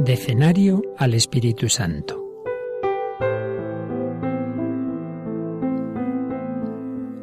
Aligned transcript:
Decenario 0.00 0.80
al 0.96 1.12
Espíritu 1.12 1.68
Santo. 1.68 2.24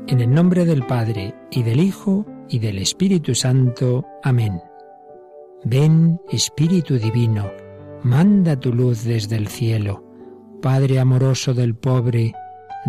En 0.05 0.21
el 0.21 0.31
nombre 0.31 0.63
del 0.63 0.85
Padre, 0.85 1.33
y 1.49 1.63
del 1.63 1.79
Hijo, 1.79 2.23
y 2.47 2.59
del 2.59 2.77
Espíritu 2.77 3.33
Santo. 3.33 4.05
Amén. 4.21 4.61
Ven, 5.65 6.21
Espíritu 6.29 6.99
Divino, 6.99 7.49
manda 8.03 8.59
tu 8.59 8.71
luz 8.71 9.03
desde 9.03 9.37
el 9.37 9.47
cielo. 9.47 10.03
Padre 10.61 10.99
amoroso 10.99 11.55
del 11.55 11.73
pobre, 11.73 12.35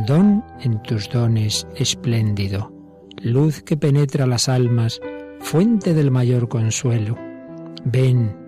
don 0.06 0.44
en 0.60 0.82
tus 0.82 1.08
dones 1.08 1.66
espléndido, 1.76 2.70
luz 3.22 3.62
que 3.62 3.78
penetra 3.78 4.26
las 4.26 4.50
almas, 4.50 5.00
fuente 5.40 5.94
del 5.94 6.10
mayor 6.10 6.46
consuelo. 6.50 7.16
Ven, 7.86 8.47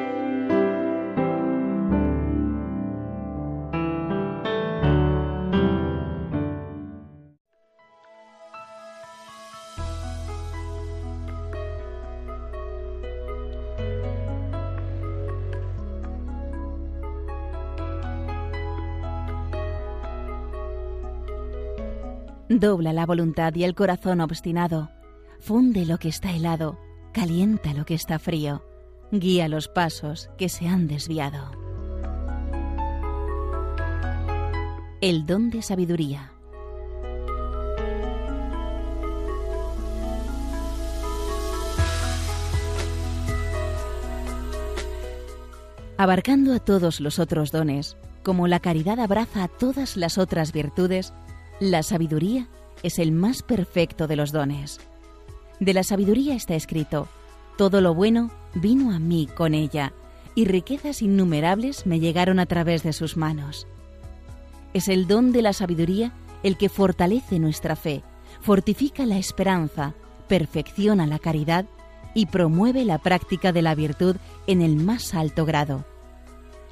Dobla 22.59 22.91
la 22.91 23.05
voluntad 23.05 23.55
y 23.55 23.63
el 23.63 23.75
corazón 23.75 24.19
obstinado. 24.19 24.89
Funde 25.39 25.85
lo 25.85 25.97
que 25.99 26.09
está 26.09 26.31
helado, 26.31 26.77
calienta 27.13 27.73
lo 27.73 27.85
que 27.85 27.93
está 27.93 28.19
frío. 28.19 28.61
Guía 29.09 29.47
los 29.47 29.69
pasos 29.69 30.29
que 30.37 30.49
se 30.49 30.67
han 30.67 30.85
desviado. 30.85 31.49
El 34.99 35.25
don 35.25 35.49
de 35.49 35.61
sabiduría. 35.61 36.33
Abarcando 45.95 46.53
a 46.53 46.59
todos 46.59 46.99
los 46.99 47.17
otros 47.17 47.53
dones, 47.53 47.95
como 48.23 48.47
la 48.47 48.59
caridad 48.59 48.99
abraza 48.99 49.45
a 49.45 49.47
todas 49.47 49.95
las 49.95 50.17
otras 50.17 50.51
virtudes, 50.51 51.13
la 51.61 51.83
sabiduría 51.83 52.47
es 52.81 52.97
el 52.97 53.11
más 53.11 53.43
perfecto 53.43 54.07
de 54.07 54.15
los 54.15 54.31
dones. 54.31 54.79
De 55.59 55.75
la 55.75 55.83
sabiduría 55.83 56.33
está 56.33 56.55
escrito, 56.55 57.07
todo 57.55 57.81
lo 57.81 57.93
bueno 57.93 58.31
vino 58.55 58.91
a 58.91 58.97
mí 58.97 59.27
con 59.27 59.53
ella, 59.53 59.93
y 60.33 60.45
riquezas 60.45 61.03
innumerables 61.03 61.85
me 61.85 61.99
llegaron 61.99 62.39
a 62.39 62.47
través 62.47 62.81
de 62.81 62.93
sus 62.93 63.15
manos. 63.15 63.67
Es 64.73 64.87
el 64.87 65.05
don 65.05 65.31
de 65.31 65.43
la 65.43 65.53
sabiduría 65.53 66.13
el 66.41 66.57
que 66.57 66.67
fortalece 66.67 67.37
nuestra 67.37 67.75
fe, 67.75 68.01
fortifica 68.41 69.05
la 69.05 69.19
esperanza, 69.19 69.93
perfecciona 70.27 71.05
la 71.05 71.19
caridad 71.19 71.65
y 72.15 72.25
promueve 72.25 72.85
la 72.85 72.97
práctica 72.97 73.51
de 73.51 73.61
la 73.61 73.75
virtud 73.75 74.15
en 74.47 74.63
el 74.63 74.77
más 74.77 75.13
alto 75.13 75.45
grado. 75.45 75.85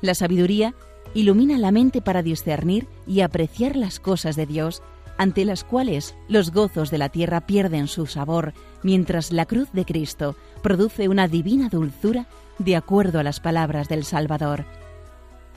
La 0.01 0.15
sabiduría 0.15 0.73
ilumina 1.13 1.57
la 1.57 1.71
mente 1.71 2.01
para 2.01 2.23
discernir 2.23 2.87
y 3.07 3.21
apreciar 3.21 3.75
las 3.75 3.99
cosas 3.99 4.35
de 4.35 4.45
Dios, 4.45 4.81
ante 5.17 5.43
las 5.45 5.63
cuales 5.63 6.15
los 6.27 6.51
gozos 6.51 6.91
de 6.91 6.97
la 6.97 7.09
tierra 7.09 7.41
pierden 7.41 7.87
su 7.87 8.05
sabor, 8.05 8.53
mientras 8.83 9.31
la 9.31 9.45
cruz 9.45 9.69
de 9.73 9.85
Cristo 9.85 10.35
produce 10.61 11.09
una 11.09 11.27
divina 11.27 11.69
dulzura 11.69 12.27
de 12.57 12.75
acuerdo 12.75 13.19
a 13.19 13.23
las 13.23 13.39
palabras 13.39 13.89
del 13.89 14.05
Salvador. 14.05 14.65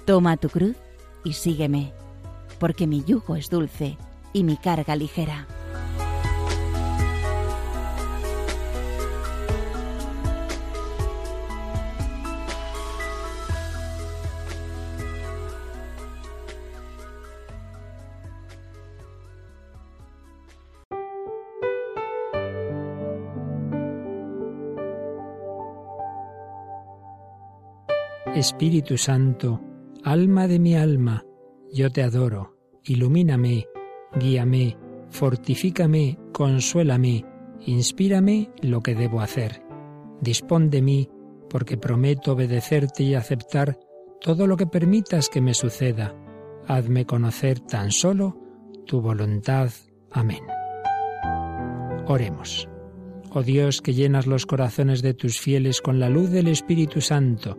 Toma 0.05 0.37
tu 0.37 0.49
cruz 0.49 0.77
y 1.25 1.35
sígueme, 1.35 1.93
porque 2.59 2.87
mi 2.87 3.05
yugo 3.05 3.37
es 3.37 3.51
dulce 3.51 3.99
y 4.33 4.45
mi 4.45 4.57
carga 4.57 4.97
ligera. 4.97 5.47
Espíritu 28.35 28.97
Santo, 28.97 29.61
alma 30.05 30.49
de 30.49 30.59
mi 30.59 30.75
alma, 30.75 31.23
yo 31.71 31.91
te 31.91 32.03
adoro, 32.03 32.57
ilumíname, 32.83 33.67
guíame, 34.19 34.79
fortifícame, 35.11 36.19
consuélame, 36.33 37.27
inspírame 37.67 38.51
lo 38.63 38.81
que 38.81 38.95
debo 38.95 39.21
hacer. 39.21 39.63
Dispón 40.23 40.71
de 40.71 40.81
mí, 40.81 41.11
porque 41.51 41.77
prometo 41.77 42.33
obedecerte 42.33 43.03
y 43.03 43.15
aceptar 43.15 43.79
todo 44.19 44.47
lo 44.47 44.57
que 44.57 44.67
permitas 44.67 45.29
que 45.29 45.43
me 45.43 45.53
suceda. 45.53 46.15
Hazme 46.67 47.05
conocer 47.05 47.61
tan 47.61 47.91
solo 47.91 48.39
tu 48.87 49.03
voluntad. 49.03 49.69
Amén. 50.11 50.43
Oremos. 52.07 52.67
Oh 53.35 53.43
Dios, 53.43 53.83
que 53.83 53.93
llenas 53.93 54.27
los 54.27 54.47
corazones 54.47 55.03
de 55.03 55.13
tus 55.13 55.39
fieles 55.39 55.83
con 55.83 56.01
la 56.01 56.09
luz 56.09 56.31
del 56.31 56.49
Espíritu 56.49 57.03
Santo, 57.03 57.59